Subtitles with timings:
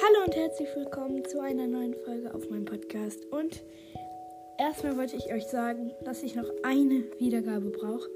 [0.00, 3.24] Hallo und herzlich willkommen zu einer neuen Folge auf meinem Podcast.
[3.32, 3.64] Und
[4.56, 8.08] erstmal wollte ich euch sagen, dass ich noch eine Wiedergabe brauche,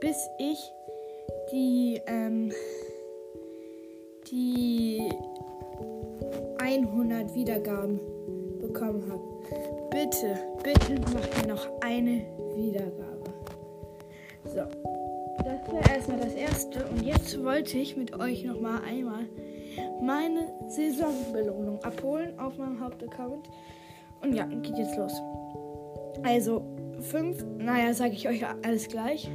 [0.00, 0.58] bis ich
[1.52, 2.50] die, ähm,
[4.28, 5.08] die
[6.58, 8.00] 100 Wiedergaben
[8.60, 9.22] bekommen habe.
[9.90, 13.30] Bitte, bitte macht mir noch eine Wiedergabe.
[14.46, 14.64] So,
[15.44, 16.84] das war erstmal das erste.
[16.86, 19.26] Und jetzt wollte ich mit euch noch mal einmal
[20.02, 23.48] meine Saisonbelohnung abholen auf meinem Hauptaccount.
[24.22, 25.12] Und ja, geht jetzt los.
[26.22, 26.62] Also,
[27.00, 29.28] fünf, naja, sage ich euch alles gleich.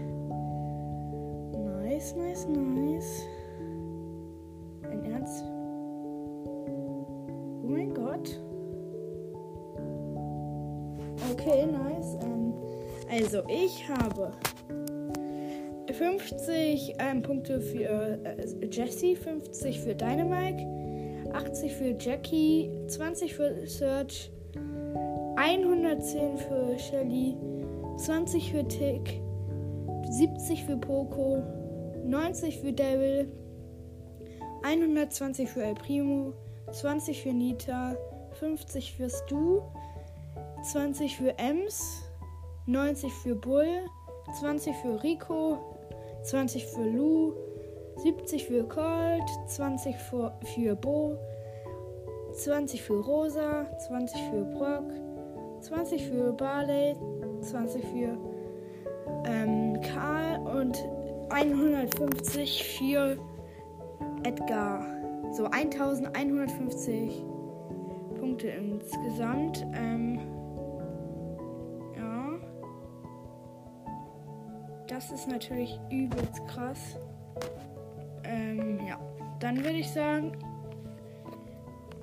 [1.83, 3.25] Nice, nice, nice.
[4.89, 5.43] Ein Ernst?
[7.63, 8.39] Oh mein Gott.
[11.31, 12.17] Okay, nice.
[12.23, 12.53] Ähm,
[13.11, 14.31] also, ich habe
[15.93, 20.65] 50 ähm, Punkte für äh, Jesse, 50 für Dynamite,
[21.33, 24.31] 80 für Jackie, 20 für Search,
[25.35, 27.35] 110 für Shelly,
[27.97, 29.21] 20 für Tick,
[30.09, 31.43] 70 für Poco,
[32.05, 33.31] 90 für Devil,
[34.63, 36.33] 120 für El Primo,
[36.71, 37.95] 20 für Nita,
[38.39, 39.61] 50 für Stu,
[40.63, 42.03] 20 für Ems,
[42.65, 43.85] 90 für Bull,
[44.39, 45.78] 20 für Rico,
[46.23, 47.33] 20 für Lou,
[47.97, 51.17] 70 für Colt, 20 für, für Bo,
[52.33, 54.91] 20 für Rosa, 20 für Brock,
[55.61, 56.95] 20 für Barley,
[57.41, 58.17] 20 für
[59.25, 60.77] ähm, Karl und
[61.29, 63.17] 150 für
[64.23, 64.85] Edgar.
[65.31, 67.23] So 1150
[68.19, 69.65] Punkte insgesamt.
[69.73, 69.98] Ähm,
[74.89, 76.97] Das ist natürlich übelst krass.
[78.23, 78.99] Ähm, ja.
[79.39, 80.31] Dann würde ich sagen.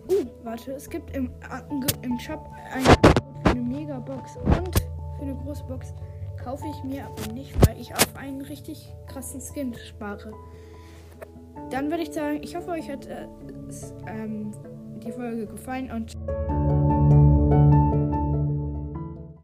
[0.08, 1.32] Uh, warte, es gibt im,
[2.02, 4.76] im Shop ein für eine Megabox und
[5.16, 5.92] für eine große Box.
[6.42, 10.32] Kaufe ich mir aber nicht, weil ich auf einen richtig krassen Skin spare.
[11.70, 13.26] Dann würde ich sagen, ich hoffe, euch hat äh,
[14.06, 14.52] ähm,
[15.04, 16.95] die Folge gefallen und.